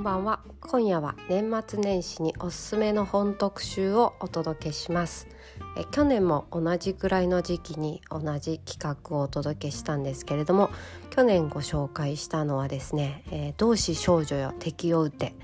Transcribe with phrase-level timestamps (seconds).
[0.00, 5.28] んばんは今夜は年末年始におすすめの本特集をお届けします
[5.76, 10.70] え去年も同じくらいの時期に同じ企画をお届けしたんですけれども
[11.10, 15.34] 去年ご紹介したのはですね「えー、同志少女よ敵を撃て」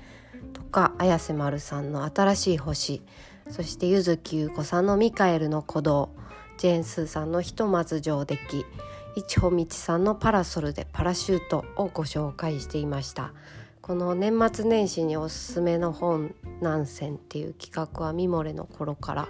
[0.53, 3.03] とか綾瀬丸さんの「新しい星」
[3.51, 6.09] そして柚木優子さんの「ミカエルの鼓動」
[6.57, 8.65] ジェーン・スーさんの「ひとまず上出来」
[9.15, 13.33] 一穂道さんの「パラソルでパラシュート」をご紹介していました。
[13.87, 19.29] この年末年始におすすめの本何選っていう企画はミモレの頃から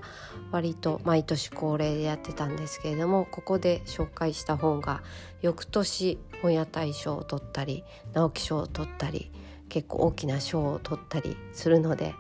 [0.52, 5.04] 割と毎年恒例でやってたんですけれどもここで紹介した本が
[5.44, 7.84] 翌年本屋大賞を取ったり
[8.14, 9.32] 直木賞を取ったり
[9.70, 12.16] 結構大きな賞を取ったりするので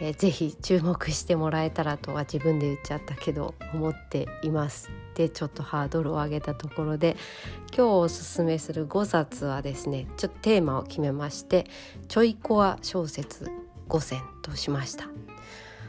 [0.00, 4.90] えー、ぜひ注目してもらえたらとは自分で言っちゃったけど思っています。
[5.14, 7.16] でちょっとハードルを上げたところで
[7.76, 11.66] 今日おすすめする5冊はですねちょっとテーマを決めまして
[12.06, 13.50] ちょいコア小説
[13.88, 15.06] 5選としました。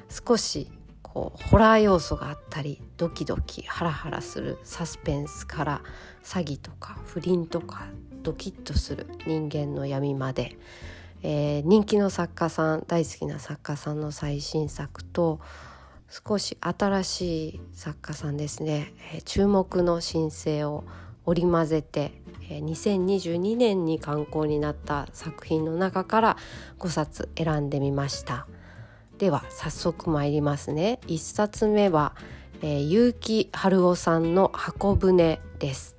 [0.09, 0.71] 少し
[1.03, 5.81] こうホラー要素があったりドキドキハラハラするサスペンスから
[6.23, 7.85] 詐欺とか不倫とか
[8.23, 10.57] ドキッとする人間の闇まで。
[11.21, 15.39] えー、人気の作家さん大好きな作家さんの最新作と
[16.09, 20.83] 少し新しい作家さんですね、えー、注目の新星を
[21.25, 22.13] 織り交ぜて、
[22.49, 26.37] えー、2022年に刊行になった作品の中から
[26.79, 28.47] 5冊選んでみました。
[29.19, 30.99] では早速参りますね。
[31.07, 32.15] 1冊目は、
[32.61, 35.98] えー、結城春夫さんの箱舟です。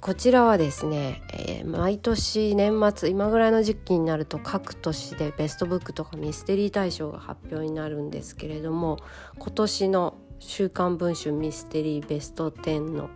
[0.00, 8.96] こちらはですね、えー、毎年年末今ぐらいの時期になると各年でベストブックとかミステリー大賞が発表になるんですけれども
[9.38, 13.10] 今年の「週刊文春ミステリーベスト10」の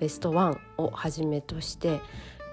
[0.00, 2.00] ベスト1をはじめとして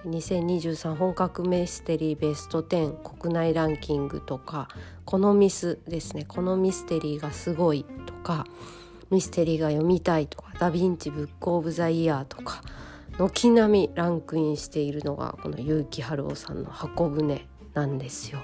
[0.06, 4.68] 2023本格ミステリーベスト10国内ランキングとか
[5.04, 8.46] このミスですねこのミステリーがすごいとか
[9.10, 12.62] ミステリーが読みたいとかダ・ヴィンチブック・オブ・ザ・イヤーとか
[13.18, 18.38] 軒並みランクインしているのがこの結城春夫さんの箱舟なんですよ。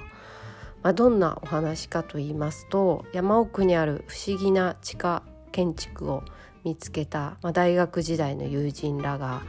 [0.83, 6.25] まあ、どんなお話かと言いますと山奥にある不思議な地下建築を
[6.65, 9.43] 見つけた、まあ、大学時代の友人らが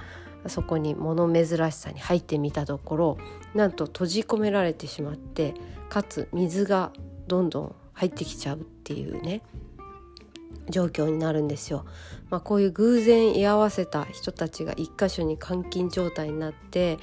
[0.47, 3.17] そこに物珍しさに入ってみたところ
[3.53, 5.55] なんと閉じ込められてしまって
[5.89, 6.91] かつ水が
[7.27, 9.41] どんどん入ってきちゃうっていうね
[10.69, 11.85] 状況になるんですよ。
[12.29, 16.97] まあ、こういう偶然居合わせた人たちが一箇所に監禁状態になって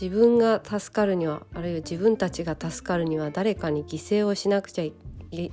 [0.00, 4.84] 自分が助かるにはあるいは自分たちが助かるには誰かに犠牲をしなくちゃ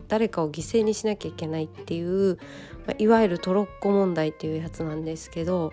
[0.08, 2.38] 誰かを犠牲にしなきゃいけないっていう、
[2.86, 5.72] まあ、いわゆるトロッコ問題っていうやつなんですけど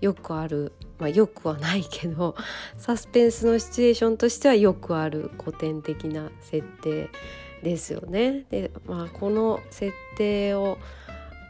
[0.00, 2.36] よくある、まあ、よくはないけど
[2.78, 7.10] サスペンスのシチュエーションとしてはよくある古典的な設定
[7.62, 8.46] ですよね。
[8.50, 10.78] で、まあ、この設定を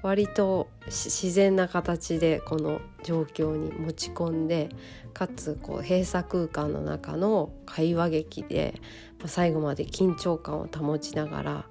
[0.03, 4.69] 割と自然な形でこの状況に持ち込んで
[5.13, 8.81] かつこう閉鎖空間の中の会話劇で、
[9.27, 11.65] 最後まで緊張感を保ちながら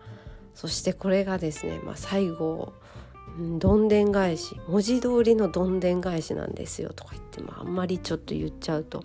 [0.54, 2.74] そしてこれがですね、まあ、最後
[3.60, 9.04] どんでん返し文字通りのどんでん返しなんですよとか言って、まあ、あんまりちょっと言っちゃうと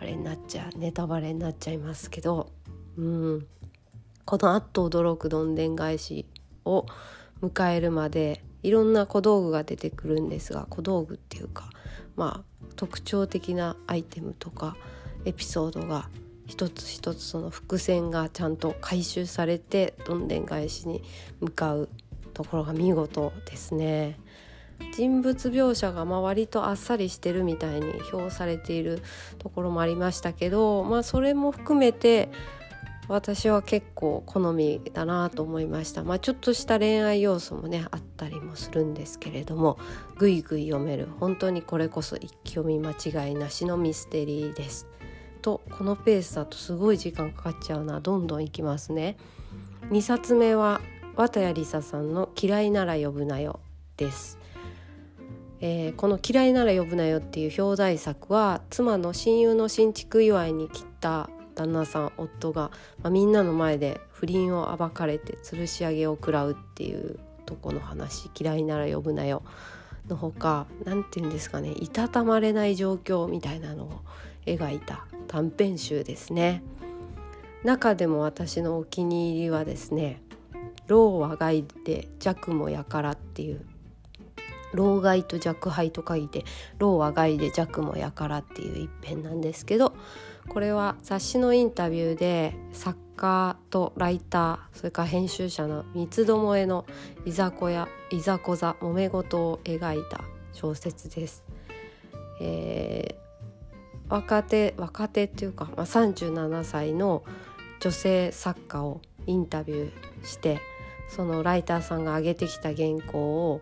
[0.00, 2.50] あれになっちゃうネタバレになっちゃいますけど
[2.98, 3.46] うん。
[4.28, 6.26] このあっと驚くどんでん返し
[6.66, 6.84] を
[7.40, 11.70] 迎えるまでいろんな小道具が出てくるんですが小道具っていうか
[12.16, 14.76] まあ特徴的なアイテムとか
[15.24, 16.08] エピソードが
[16.46, 21.02] 一つ一つその伏線がちゃんと回収されてどんでん返しに
[21.40, 21.88] 向かう
[22.32, 24.18] ところが見事ですね。
[24.92, 29.02] 人物描写がまあ割とあっさりしてるみたいに評されている
[29.38, 32.30] ところもありましたけど、まあ、それも含めて
[33.08, 39.78] 私は結構好みだなと思いました、まあ、ちょっとした恋愛要素もねあったりもするんですけれども
[40.18, 44.86] ぐいぐい読める本当にこれこそ一気読み間違いなしのミステリーです。
[45.40, 49.16] とこのペースだとすごい時間かかっちゃうなどんどんいきますね。
[49.90, 50.80] 2冊目は
[51.16, 53.60] 綿谷りささんの「嫌いなら呼ぶなよ」
[53.96, 54.38] です。
[55.60, 62.70] えー、この「嫌いなら呼ぶなよ」っていう表題作は妻の親友の新築祝いに切った旦那さん夫が、
[63.02, 69.42] まあ、みんなの前で不倫を暴かれて吊るし上げを食らうっていうとこの話「嫌いなら呼ぶなよ」
[70.08, 74.00] のほか何て言うんですかねいたたまれない状況みたいなのを
[74.46, 76.62] 描いた短編集ですね。
[77.64, 80.22] 中でも私のお気に入りはですね
[80.86, 83.66] 「老は害で弱もやから」っていう
[84.72, 86.44] 老害と弱敗と書いて
[86.78, 89.94] 老は害で弱もやからっていう一編なんですけど
[90.48, 96.86] これは雑誌のインタビューで作家とライターそれから編集者の三つどもえの
[97.24, 100.22] いざこやいざこざ揉め事を描いた
[100.52, 101.44] 小説です。
[102.40, 107.24] えー、若手若手っていうか、まあ、37歳の
[107.80, 110.60] 女性作家をインタビューして
[111.08, 113.60] そのライターさんが上げてきた原稿を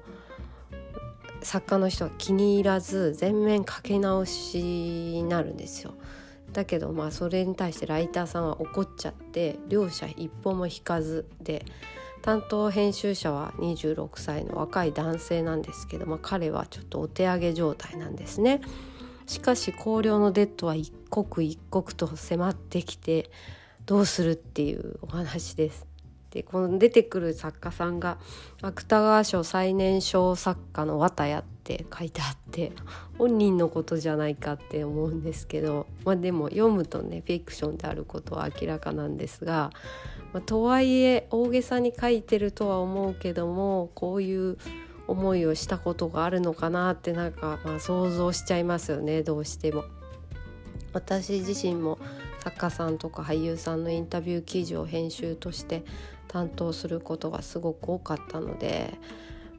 [1.43, 5.95] 作家の人は気に入らず全面書き直しになるんですよ。
[6.53, 11.65] だけどまあそれに対してライターさんは怒っちゃって両者一歩も引かずで
[12.23, 18.61] 担当編集者は26歳の若い男性なんですけど、まあ、彼はちょっとお手上げ状態なんですね。
[19.27, 23.31] しかし綱領のデッドは一刻一刻と迫ってきて
[23.85, 25.87] どうするっていうお話です。
[26.37, 28.19] でこの出てくる作家さんが
[28.61, 32.73] 芥川賞最年少作家の綿谷って書いてあって
[33.17, 39.71] 本人のことじゃないかって思うんですけど、まあ、でも読むとねフィクションであることは明らかなんですが、
[40.35, 44.59] まあ、とはいえ大げさに書いてるとは思うけどもこういう
[45.09, 49.85] 思いをしたことがあるのかなってなんかまあ想像しちゃいますよねどうしても。
[50.93, 51.99] 私自身も
[52.47, 55.85] 作家さんとか俳優さんのインタビュー記事を編集として
[56.29, 58.95] 担当することがすごく多かったので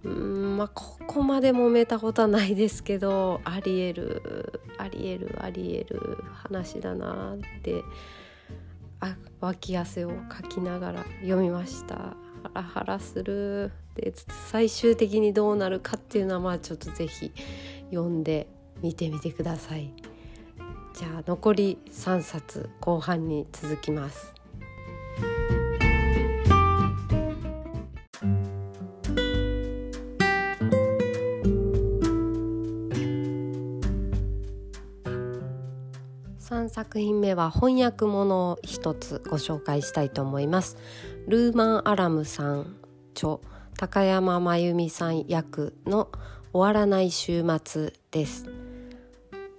[0.04, 7.84] うんまあここまで揉めたことはないですけどありえるありえるありえる話だなって
[9.02, 12.16] あ脇汗をかきながら読みました。
[12.44, 14.14] ハラハラするで
[14.50, 17.34] 最終的にどうなるかっていうのはまあちょっと是非
[17.90, 18.48] 読んで
[18.82, 19.92] みてみてください。
[20.98, 24.34] じゃあ残り3冊後半に続きます。
[36.40, 40.78] 3作品目は翻訳物を一つご紹介したいと思います
[41.28, 42.78] ルーマン・アラムさん
[43.14, 43.40] 著
[43.78, 46.10] 高山真由美さん役の
[46.54, 48.57] 終わらない週末です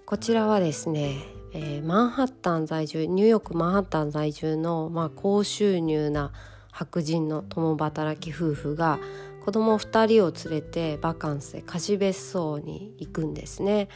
[0.08, 1.18] こちらはですね、
[1.52, 6.32] えー、マンハッタン在住ニューヨークマンハッタン在住の、まあ、高収入な
[6.72, 9.00] 白人の共働き夫婦が
[9.44, 13.88] 子供2人を連れてバカンスで貸別荘に行くんですね。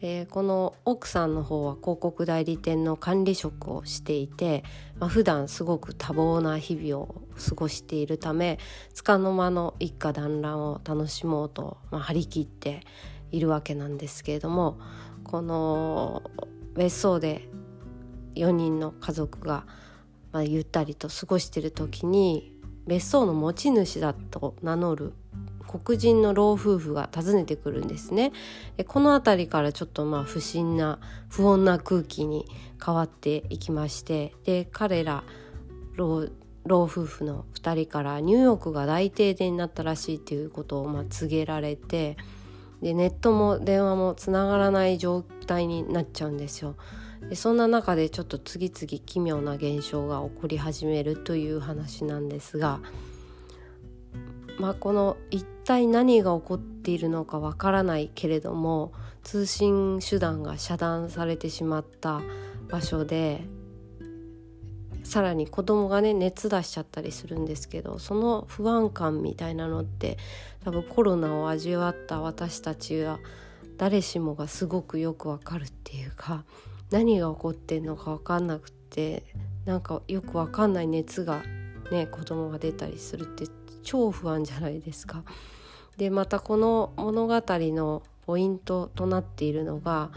[0.00, 4.62] えー、この奥さんの方は広告代理店の管理職をしていて、
[5.00, 8.60] まあ、普段すごく多忙な日々を過ごしているため
[8.94, 12.82] 束の間の一家団らんを楽しもうと、まあ、張り切って
[13.32, 14.78] いるわけなんですけれども
[15.26, 16.22] この
[16.74, 17.48] 別荘で
[18.36, 19.64] 4人の家族が、
[20.30, 22.52] まあ、ゆったりと過ごしてる時に
[22.86, 25.14] 別荘の持ち主だと名乗る
[25.66, 28.32] 黒人の老夫婦が訪ねてくるんですね。
[28.76, 32.46] でこの辺りからちょっとまあ不審な不穏な空気に
[32.84, 35.24] 変わっていきましてで彼ら
[35.96, 36.28] 老
[36.64, 42.16] 老夫婦の2人からニューヨークが大停電になったらしいということをまあ告げられて
[42.82, 46.76] でネットも電話もつながらない状態になっちゃうんですよ。
[47.28, 52.80] でそんな中でちょっと次々奇妙な現象が起こり始めるという話なんですが
[54.58, 58.92] まあ、この一体何が起こっているのかわからないけれども
[59.22, 62.22] 通信手段が遮断されてしまった
[62.68, 63.44] 場所で
[65.06, 70.18] さらに子供がね熱出しちゃったりするんですけどその不安感みたいなのって
[70.64, 73.20] 多分コロナを味わった私たちは
[73.78, 76.44] 誰しもがすごくよくわかるっていうか
[76.90, 79.22] 何が起こってんのか分かんなくて
[79.64, 81.42] なんかよくわかんない熱が
[81.92, 83.46] ね子供が出たりするって
[83.84, 85.22] 超不安じゃないですか。
[85.96, 90.10] でまたこの物語のポイントとなっているのが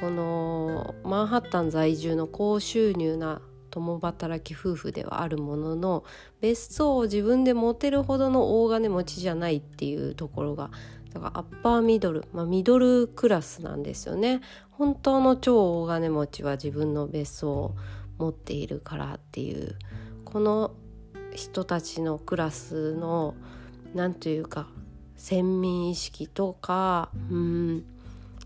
[0.00, 3.42] このマンハッタン在住の高収入な
[3.76, 6.04] 共働き夫婦ではあるものの
[6.40, 10.70] 別荘を自分で持てるほどの大金持ちじゃないっていうところが
[11.12, 14.40] だからアッパーミドル、まあ、ミドルクラスなんですよね。
[14.70, 17.74] 本当の超大金持ちは自分の別荘を
[18.18, 19.76] 持っているからっていう
[20.24, 20.72] この
[21.34, 23.34] 人たちのクラスの
[23.94, 24.68] 何というか
[25.16, 27.84] 先民意識とかうん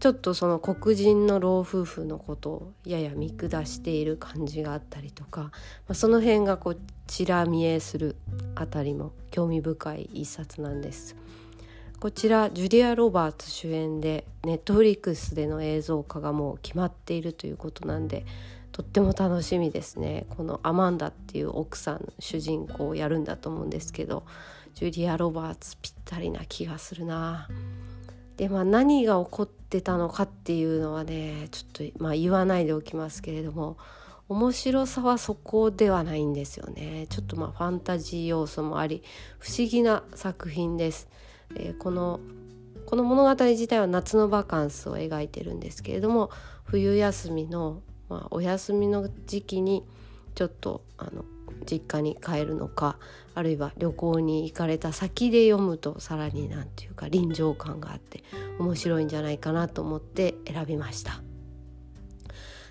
[0.00, 5.50] ちょっとその黒人の老夫婦のことをやや見下している感じがあったりとか、ま
[5.90, 8.16] あ、その辺がこうちら見えする
[8.54, 11.16] あたりも興味深い一冊なんです。
[12.00, 18.24] こちらジュリア・ロバーツ主演でネットフリックスでの映像化がもう決まっているということなんで
[18.72, 24.24] とっても楽しみですねこのアマンダっていう奥さん主人公をやるんだと思うんですけど
[24.72, 27.48] ジュリア・ロバーツぴったりな気がするな。
[28.40, 33.76] でまあ何が起こってたのかっていうのはねちょっと、まあ、言わないでおきますけれども
[34.30, 39.02] 面白さはそこではないんですよねちょっとまあファンタジー要素もあり
[39.40, 41.08] 不思議な作品です。
[41.54, 42.18] えー、この
[42.86, 46.30] この物語自体は夏のバカンスを描いてるんですけれども
[46.64, 49.84] 冬休みの、まあ、お休みの時期に
[50.34, 51.26] ちょっとあの
[51.70, 52.98] 実家に帰るのか
[53.34, 58.22] あるいは旅行に行かれた先で読むとさらに何て言うか臨場感があって
[58.58, 61.22] 面白いんじゃないかなと思って選びました。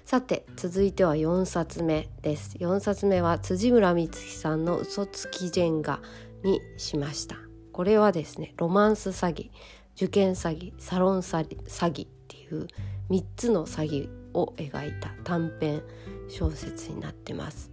[0.06, 2.58] さて続いては4冊目です。
[2.58, 6.02] 4冊目は辻村光希さんの「嘘つきジェンガ」
[6.44, 7.36] にしました。
[7.72, 9.52] これはですねロマンス詐欺
[9.96, 12.68] 受験詐欺サロン詐欺っていう
[13.10, 15.84] 3つの詐欺を描いた短編
[16.28, 17.69] 小説になってます。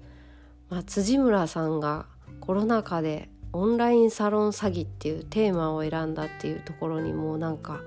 [0.68, 2.06] まあ、辻村さんが
[2.40, 7.80] コロナ禍でオンラインサロン詐欺っていうテーマを選んだっていうところにもうなんか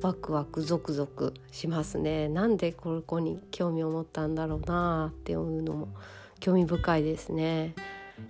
[0.00, 2.28] ワクワクゾクゾクしますね。
[2.28, 5.88] なんでここに興味を持ったんだろうなっていうのも
[6.40, 7.74] 興味深いですね。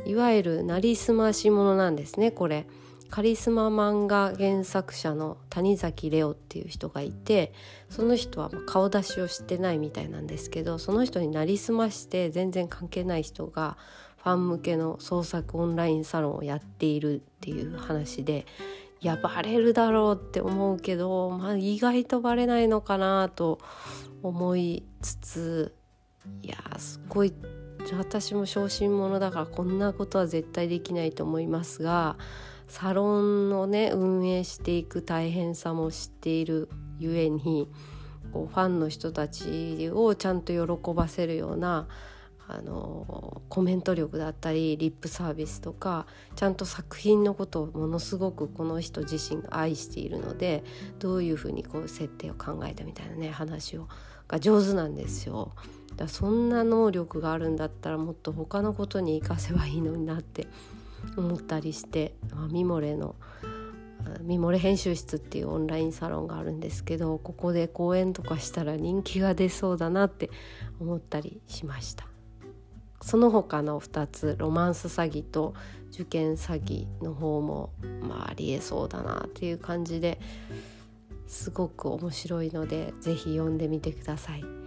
[0.07, 2.67] いわゆるなりすましものなんですねこれ。
[3.11, 7.52] カリスマ漫画原作者の谷崎レオっていう人がいて
[7.88, 13.76] その人は顔出しをしてないみたいなんですけどその人になりすまして全然関係ない人が
[14.23, 18.46] ファン向けの創作オンラインサロンをやっているっていう話で
[19.00, 23.61] いやバレるだろうって思うけど、まあ、意外とバレないのかなと
[24.23, 25.75] 思いつつ
[26.42, 27.34] いやすごい
[27.92, 32.16] 私も小心者だからこんなことは絶対できないと思いますが
[32.68, 36.68] サロンをね運営していく大変さも知っている
[36.99, 37.68] ゆえに
[38.33, 41.88] こうファンの人たちをちゃんと喜ばせるような
[42.47, 46.06] あのコメント力だったりリップサービスとか
[46.37, 50.62] ちゃんと作品のことをものすごくこの人自身が愛しているので
[50.99, 53.88] どういうふうにこう設定を考えたみたいなね話を
[54.28, 55.52] が上手なんですよ。
[55.97, 60.49] だそんな能力があるんだったらもっと他のことに生かせばいいのになって
[61.16, 62.14] 思ったりして
[62.50, 63.16] ミモレの
[64.23, 70.30] ミモレ編集室っていうオンラインサロンがあるんですけどここで講演とかしたら人気が出そうだなって
[70.80, 72.06] 思ったりしました
[73.00, 75.54] その他の2つロマンス詐欺と
[75.92, 77.70] 受験詐欺の方も、
[78.02, 80.18] まあ、ありえそうだなっていう感じで
[81.26, 84.63] すごく面白いので是非読んでみてください。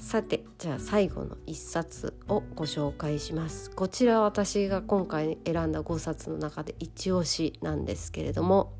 [0.00, 3.70] さてじゃあ最後の1冊をご紹介します。
[3.70, 8.72] こちら私が今回選んだ5冊の中で一押しなんですけれども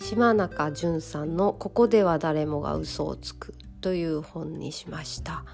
[0.00, 5.44] 島中淳さんの「ここでは誰もが嘘をつく」という本にしました。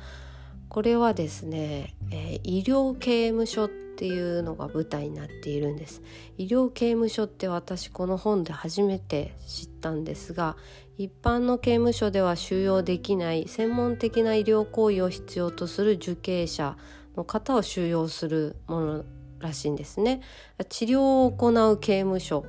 [0.68, 6.02] これはですね、えー、医療刑務所っっていうのが舞台になっているんです。
[6.36, 10.56] 医療刑務所って私この本で初めて知ったんですが
[10.98, 16.76] 一般の刑務所では収容できない専門的な医療行為を必要とする受刑者
[17.16, 19.04] の方を収容するもの
[19.38, 20.22] らしいんですね。
[20.68, 22.44] 治療を行う刑務所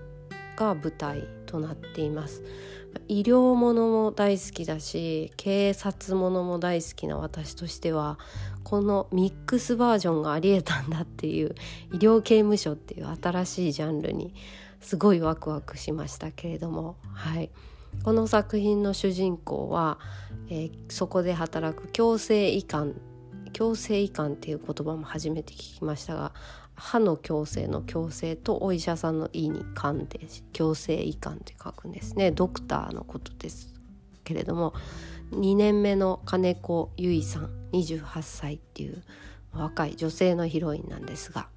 [0.58, 2.44] が舞台となっています。
[3.08, 8.18] 医療ものも大好きだし警察ものも大好きな私としては
[8.66, 11.56] このミックスバージョンがありえたんだっていう
[11.94, 14.34] 医療刑務所っていう新しいジャンルに
[14.82, 16.98] すごいワクワクしましたけれども。
[17.14, 17.52] はい。
[18.04, 20.00] この作品の主人公は、
[20.50, 22.96] えー、そこで働く強制移管
[23.54, 26.34] 強制移管っていう言葉も初めて聞きましたが
[26.76, 30.20] 歯の矯正の矯正とお医者さんの「医」に「管」で
[30.52, 32.32] 矯正移管って書くんですね。
[32.32, 33.74] ドクターのことです
[34.24, 34.74] けれども。
[35.32, 37.65] 2年目の金子結衣さん。
[37.80, 39.04] 28歳っていう
[39.54, 41.48] 若い女性のヒロインなんですが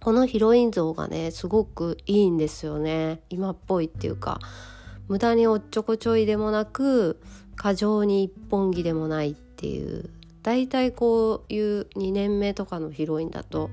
[0.00, 3.22] このヒロイン像がねすごくいいんですよね。
[3.28, 4.38] 今っぽいっていうか
[5.08, 7.20] 無駄におっちょこちょいでもなく
[7.56, 10.10] 過剰に一本気でもないっていう
[10.42, 13.70] 大体こういう2年目とかのヒロインだと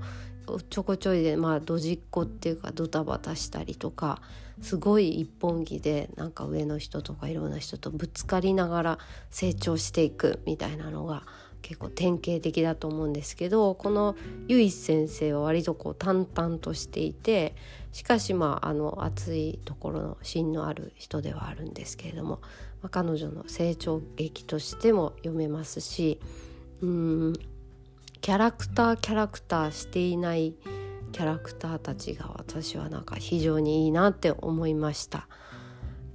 [0.47, 4.21] おっちょこちょいでまあドジっ子っていうかドタバタしたりとか
[4.63, 11.23] すごい一本気でなんか上の人とかいろんな人とぶつかりながら成長していくみたいなのが
[11.61, 14.15] 結構典型的だと思うんですけどこの
[14.47, 17.55] 由一先生は割とこう淡々としていて
[17.91, 22.39] しかしまああの熱いところの芯のある人ではあるんですけれども、
[22.81, 26.21] まあ、彼女の成長劇としても読めますし
[26.81, 27.33] うん
[28.21, 30.53] キャラクターキャラクターしていない
[31.13, 35.29] キャラクターたちが私はなんか非常にいいなって思いました。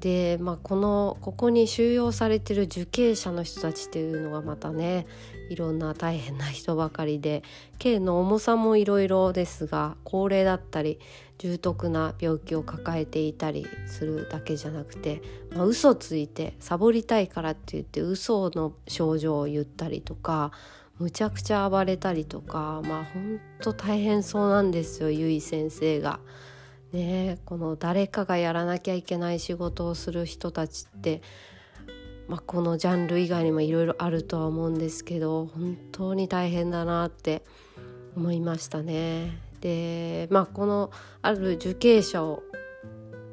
[0.01, 5.07] で、まあ、このここに収容されてる受刑者の人たちっていうのがまたね
[5.51, 7.43] いろんな大変な人ばかりで
[7.79, 11.01] 刑の重さもいろいろですが高齢だったり
[11.39, 20.53] 重篤な病気を抱えていたりするだけじゃなくて、まあ、嘘ついてサボりたいからって言って嘘の症状を言ったりとか
[20.99, 26.21] むちゃくちゃ暴れたりとかまあほんと大変そうなんですよゆい先生が。
[26.93, 31.21] ねこの誰かがやらなきゃいけない仕事をする人たちって、
[32.29, 37.43] まあ、このジャンル以外にもいろいろあるとは思うんですけど本当に大変だなって
[38.17, 39.39] 思いましたね。
[39.61, 40.91] でまあこの
[41.21, 42.39] ある受刑者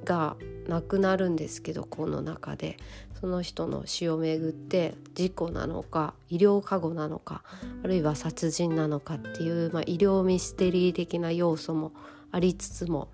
[0.04, 0.36] が
[0.68, 2.78] 亡くなるんですけどこの中で
[3.26, 7.42] その人の死をめぐって事故なのか医療過誤なのか
[7.84, 11.92] あるいは殺人なのかっていう、まあ、医療ミステリー的な要素も
[12.32, 13.08] ありつつも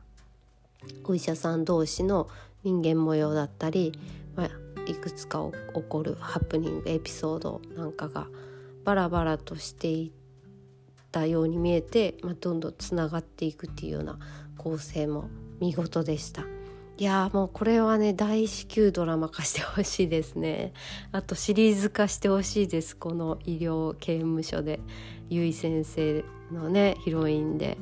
[1.06, 2.28] お医者さん同士の
[2.66, 3.94] 人間模様だったり、
[4.36, 4.50] まあ、
[4.86, 8.28] いくつか起こるハプニングエピソードなんかが
[8.84, 14.20] バラバラとしていったように見えて、まあ、どんどんつながっていくっていうような
[14.58, 15.30] 構成も
[15.62, 16.44] 見事でした。
[17.02, 20.72] いやもうこれはね大至急ドラマ化してほしいですね。
[21.12, 24.80] あとシリーズ化してほしいですこの医療刑務所で。
[25.28, 27.80] ゆい先生のねヒロインで。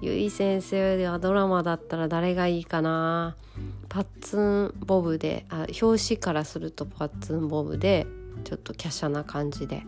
[0.00, 3.36] ゆい先生ではドラマだったら誰がいいかな。
[3.90, 8.06] パッツンボブであ表紙からするとパッツンボブで
[8.44, 9.82] ちょっと華奢な感じで。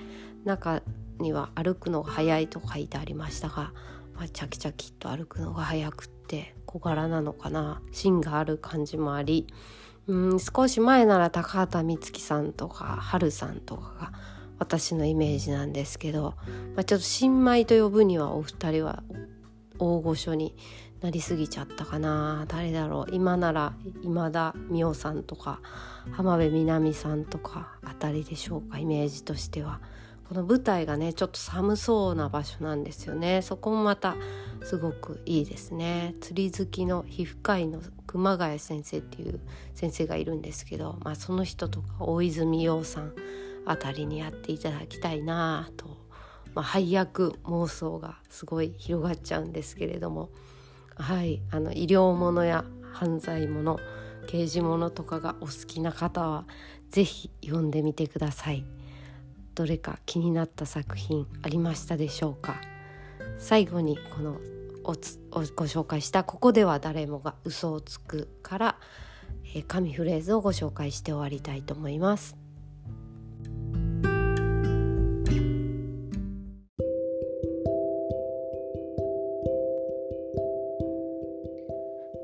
[0.45, 0.83] 中
[1.21, 3.73] には歩くのが速いと書いてありましたが、
[4.15, 6.58] まあ、チャキチャキっと歩くのが速くって。
[6.69, 9.47] 小柄なのかな芯がある感じもあり
[10.07, 14.13] うん少し前なら高畑充希さんとか春さんとかが
[14.59, 16.35] 私のイメージなんですけど、
[16.75, 19.03] まあ、ちょっと新米と呼ぶにはお二人は
[19.79, 20.55] 大御所に
[21.01, 22.45] なりすぎちゃったかな。
[22.49, 23.15] 誰だろう。
[23.15, 25.61] 今なら今田美桜さんとか
[26.11, 29.81] 浜辺美波さんとかあたりでしょうかイメージとしては。
[30.29, 33.41] この舞台がねちょっと寒そうな場所なんですよね。
[33.41, 34.15] そこもまた
[34.63, 36.15] すごくいいですね。
[36.21, 39.41] 釣り好きの皮膚科医の熊谷先生っていう
[39.75, 43.15] 先生がいるんですけど、まあ、その人とか大泉洋さん
[43.65, 45.97] あたりにやっていただきたいなと。
[46.55, 50.29] まあ、配役妄想がすごい広がっちゃうんですけれども。
[50.97, 51.41] はい。
[51.51, 53.79] あの医療ものや犯罪もの
[54.27, 56.45] 刑事ものとかがお好きな方は
[56.91, 58.65] 是非読んでみてください。
[59.59, 62.61] どれか気になった作品ありましたでしょうか？
[63.39, 64.39] 最後にこの
[64.85, 68.77] おつご紹介した「ここでは誰もが嘘をつく」から、
[69.57, 72.37] えー、紙フレーズをご紹介して終わりたいと思います。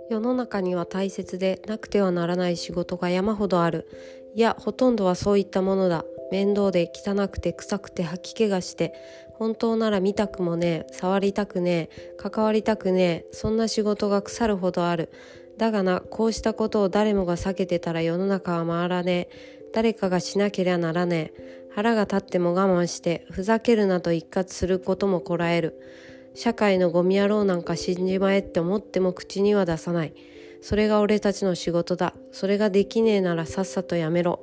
[0.09, 3.89] 世の中には大切でなくてはならない仕事が山ほどある。
[4.37, 6.05] いやほとんどはそういったものだ。
[6.35, 8.93] 面倒で汚くて臭くて吐き気がして
[9.39, 15.13] 本当なら見たくもねえ触りたくねえ関わりたくねえそんな仕事が腐るほどある。
[15.59, 19.71] だがなこうしたことを誰もが避けてたら世の中は回らねえ。
[19.73, 21.69] 誰かがしなけりゃならねえ。
[21.73, 25.81] 腹が立っても我慢してふざけるなと一括することもこらえる。
[26.35, 30.15] 社会のゴミ野郎なんか死んじまえって思っても口には出さない。
[30.63, 32.13] それが俺たちの仕事だ。
[32.33, 34.41] それができねえならさっさとやめろ。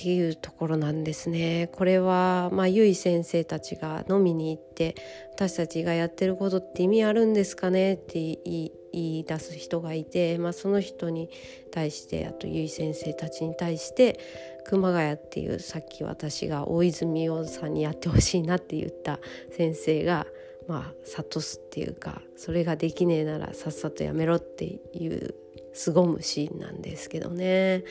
[0.00, 4.94] っていうところなんですねこれはまあゆい先生たちが飲みに行って
[5.34, 7.94] 私たちがやってることって意味あるんですかね？
[7.94, 11.28] って言い言い出す人がいて、まあ、その人に
[11.70, 14.18] 対してあとゆい先生たちに対して
[14.64, 19.20] 熊谷っていうさっき私が大泉洋さんにやってほしいなって言った
[19.54, 20.26] 先生が
[20.66, 25.34] まあ諭すっていうかそれができねえならさっさとやめろっていう
[25.74, 27.84] 凄むシーンなんですけどね。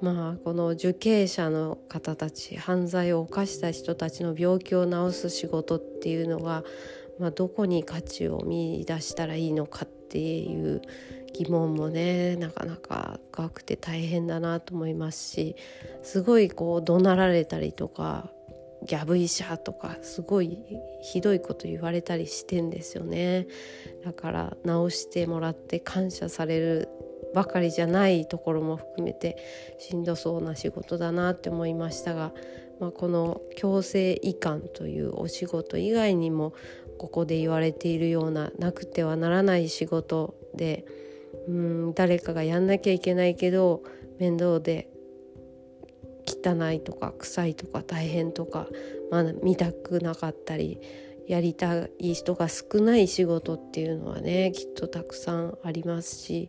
[0.00, 6.64] まあこの受刑者の方たち犯罪を犯した人たちの病気を治す仕事っていうのは、
[7.18, 10.82] まあ、どこに価値を見出したらいいのかっていう
[11.32, 15.56] 疑問もねなかなか深くて大変だなと思いますし
[16.02, 18.30] すごいこう怒鳴られたりとか
[18.84, 20.58] ギャブ医者とかすごい
[21.02, 23.46] ひどいこと言われたりしてんですよね。
[24.04, 26.88] だから直してもらって感謝される
[27.36, 29.36] ばかりじゃないところも含めて
[29.78, 32.32] しんどそうな仕事だなって思いましたが、
[32.80, 36.54] まあ、この強制移管というお仕事以外にも
[36.98, 40.86] ここで言われているようななくてはならない仕事で
[41.46, 43.82] うん誰かがやんなきゃいけないけど
[44.18, 44.88] 面倒で
[46.26, 48.66] 汚いとか臭いとか大変とか、
[49.10, 50.80] まあ、見たくなかったり
[51.28, 56.48] やりたい人が少ない仕事っていうのはねきっとたくさんありますし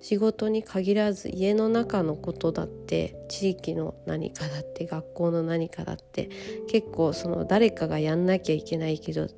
[0.00, 6.30] 仕事に限らず家の中のことだって地域の何かだって学校の何かだって
[6.68, 9.28] 結構その誰かがやんなきゃいけないけど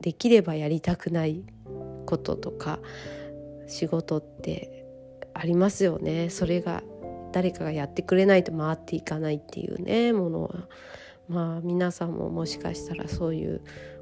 [0.00, 1.44] できればやりたくない
[2.06, 2.78] こととか
[3.66, 4.86] 仕事って
[5.34, 6.30] ありますよね。
[6.30, 6.82] それが
[7.32, 10.68] 誰かがやってくれないと回っていかないっていうねものは。
[11.28, 13.60] まあ皆さんももしかしたらそういう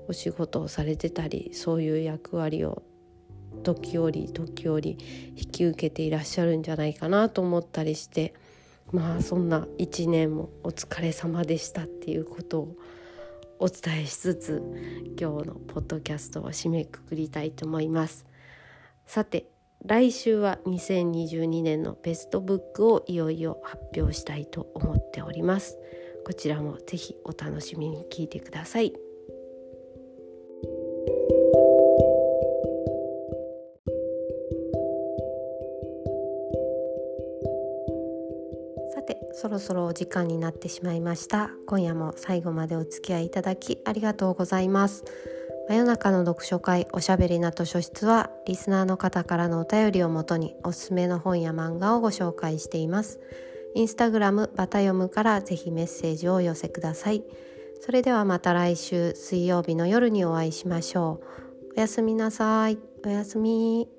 [0.09, 2.83] お仕事をされてたりそういう役割を
[3.63, 4.99] 時折時折
[5.37, 8.35] 引き受けていらっしゃるんじゃないかなと思ったりして
[8.93, 12.77] まあそんな一年もお疲れ様でしたっていうことを
[13.59, 14.63] お伝えしつつ
[15.19, 18.27] 今日のポッドキャストを締めくくりたいと思います。
[19.07, 19.47] さて
[19.85, 25.79] 来週は2022年のベストブックをいよいよ発表したいと思っております。
[26.25, 29.06] こちらもぜひお楽しみに聞いてください。
[39.47, 41.51] そろそろお時間になってしまいました。
[41.69, 45.05] 今夜も最後までお付き合いいただきありがとうございます。
[45.69, 53.21] 真夜中の読書会おしゃべりな図書室はリスナーの方からのお便りをもとにおすすめの本や漫画をご紹介しています。
[53.77, 57.23] インスタグラムバタ読むからぜひメッセージをお寄せください。
[57.81, 61.21] それではまた来週水曜日の夜にお会いしましょ
[61.69, 61.75] う。
[61.77, 62.81] おやすみなさい。
[63.05, 63.96] おやすみ。